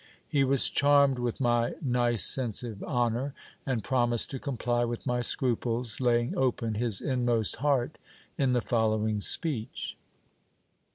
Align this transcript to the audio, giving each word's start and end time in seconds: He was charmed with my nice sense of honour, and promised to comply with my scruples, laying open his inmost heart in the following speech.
He 0.27 0.43
was 0.43 0.67
charmed 0.67 1.19
with 1.19 1.39
my 1.39 1.75
nice 1.79 2.23
sense 2.25 2.63
of 2.63 2.81
honour, 2.81 3.35
and 3.67 3.83
promised 3.83 4.31
to 4.31 4.39
comply 4.39 4.83
with 4.83 5.05
my 5.05 5.21
scruples, 5.21 6.01
laying 6.01 6.35
open 6.35 6.73
his 6.73 7.01
inmost 7.01 7.57
heart 7.57 7.99
in 8.35 8.53
the 8.53 8.61
following 8.61 9.19
speech. 9.19 9.95